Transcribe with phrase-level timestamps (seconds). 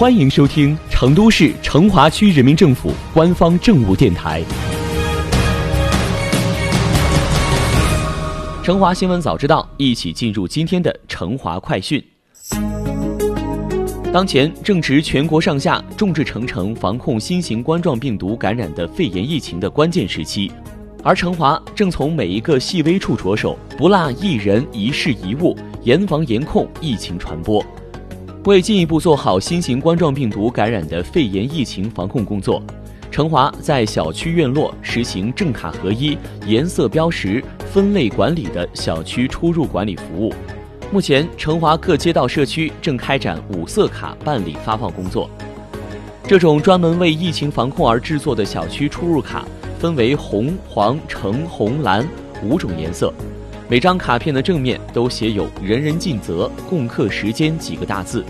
[0.00, 4.42] 欢迎收听成都市成华区人民政府官方政务电台
[8.64, 12.02] 《成华新闻早知道》，一起进入今天的成华快讯。
[14.10, 20.50] 当前正值全国上下众志成城防控新型冠状病毒感染的肺炎疫情的关键时期，
[21.04, 27.62] 而成华正从每一个细微处着手，不落一人一事一物，严防严控疫情传播。
[28.46, 32.62] 为进一步做好新型冠状病毒感染的肺炎疫情防控工作，
[33.10, 36.16] 成华在小区院落实行证卡合一、
[36.46, 40.32] 颜色标识、分类管理的小区出入管理服务。
[40.90, 45.28] 目前，成华各街道社区正开展五色卡办理发放工作。
[46.26, 49.44] 这种专门为疫情防控而制作的小区出入卡，
[49.78, 52.08] 分为红、黄、橙、红、蓝
[52.42, 53.12] 五种颜色。
[53.70, 58.24] 每张卡片的正面都写有“人人尽责，共克时艰”几个大字。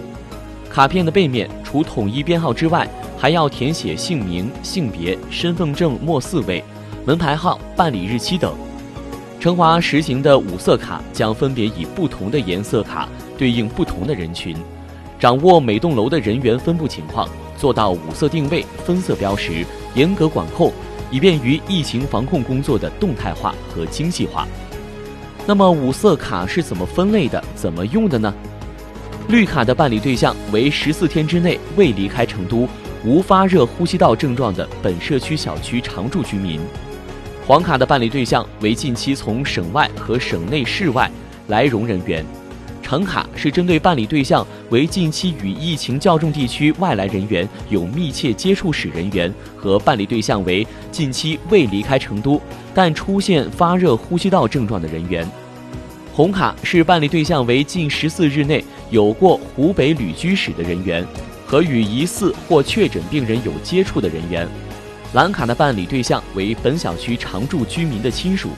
[0.69, 6.63] 卡片的背面除统一编号之外，还要填写姓名、性别、身份证末四位、
[7.07, 8.55] 门牌号、办理日期等。
[9.41, 14.55] 成华实行的五色卡将分别以不同的颜色卡对应不同的人群，
[15.19, 20.71] 掌握每栋楼的人员分布情况，做到五色定位、分色标识，严格管控，
[21.11, 24.47] 以便于疫情防控工作的动态化和精细化。
[25.51, 27.43] 那么五色卡是怎么分类的？
[27.57, 28.33] 怎么用的呢？
[29.27, 32.69] 绿卡的办理对象为十四天之内未离开成都、
[33.05, 36.61] 无发热呼吸道症状的本社区小区常住居民；
[37.49, 41.11] 黄卡的办理对象为近期从省外和省内市外
[41.49, 42.25] 来蓉人员；
[42.81, 52.41] 橙卡是针对办理对象为近期与疫情较重地区外来人员有密切接触史人员和办理对象为近期未离开成都。
[52.73, 55.29] 但出现发热呼吸道症状的人员，
[56.13, 61.07] 红卡是办理对象为近十四日内有过湖北旅居史的人员
[61.47, 64.47] 和与疑似或确诊病人有接触的人员，
[65.15, 68.51] 蓝卡的办理对象为本小区常住居民的亲属。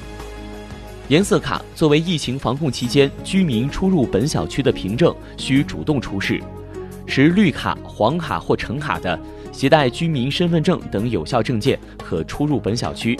[1.08, 6.42] 颜色卡作为疫情防控期间居民出入本小区的凭证，需主动出示。
[7.06, 9.18] 持绿卡、黄卡或橙卡的，
[9.52, 13.18] 携带居民身份证等有效证件可出入本小区。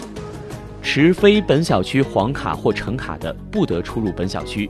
[0.83, 4.69] 持非本小区黄卡或橙卡的，不得出入本小区；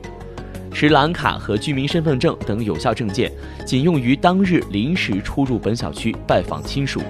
[0.72, 3.32] 持蓝卡和居民身份证等有效证件，
[3.66, 7.02] 仅用于当日临时出入本小区拜访亲属；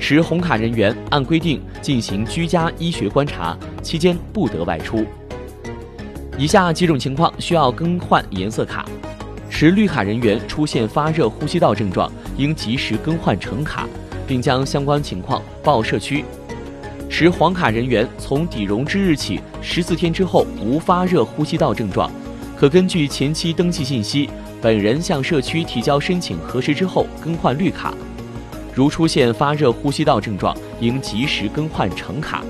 [0.00, 5.06] 持红卡人员按规定进行居家医学观察，期间不得外出。
[6.36, 8.84] 以下几种情况需要更换颜色卡：
[9.48, 13.86] 持绿卡人员出现发热呼吸道症状，应及时更换橙卡，
[14.26, 16.24] 并将相关情况报社区。
[17.08, 22.10] 持黄卡人员从抵蓉之日起十四天之后无发热呼吸道症状，
[22.56, 24.28] 可根据前期登记信息，
[24.60, 27.94] 本人向社区提交申请核实之后更换绿卡。
[28.74, 32.44] 如出现发热呼吸道症状，应及时更换橙卡，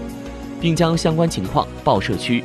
[0.61, 2.43] 并将相关情况报社区。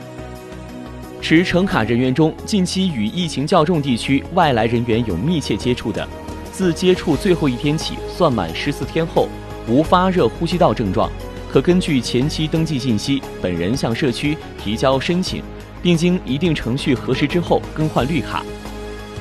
[1.19, 6.07] 持橙卡人员中，近期与疫情较重地区外来人员有密切接触的，
[6.51, 9.27] 自接触最后一天起算满十四天后
[9.67, 11.09] 无发热呼吸道症状。
[11.53, 15.43] 可根据前期登记信息，本人向社区提交申请，
[15.83, 18.43] 并经一定程序核实之后更换绿卡。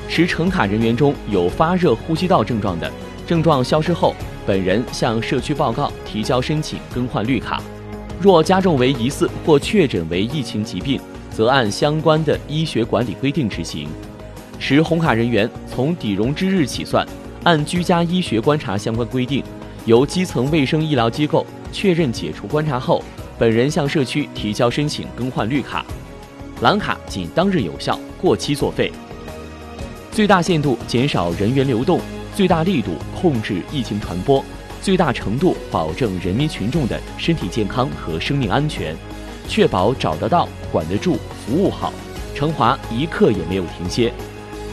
[0.09, 2.91] 持橙卡人员中有发热呼吸道症状的，
[3.27, 4.15] 症状消失后，
[4.47, 7.61] 本人向社区报告提交申请更换绿卡。
[8.19, 13.87] 若加重为疑似或确诊为疫情疾病，则按相关的医学管理规定执行。
[14.57, 17.07] 持红卡人员从抵蓉之日起算，
[17.43, 19.43] 按居家医学观察相关规定，
[19.85, 21.45] 由基层卫生医疗机构。
[21.73, 23.03] 确认解除观察后，
[23.37, 25.83] 本人向社区提交申请更换绿卡，
[26.61, 28.89] 蓝卡仅当日有效，过期作废。
[30.11, 31.99] 最大限度减少人员流动，
[32.35, 34.45] 最大力度控制疫情传播，
[34.79, 38.95] 最大程度保证人民群众的身体健康和生命安全，
[39.47, 41.91] 确保找得到、管得住、服务好。
[42.35, 44.13] 成华一刻也没有停歇，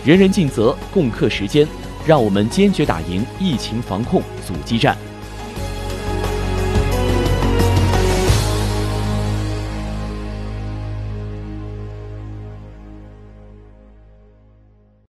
[0.05, 1.67] 人人尽责，共克时艰，
[2.07, 4.97] 让我们坚决打赢疫情防控阻击战。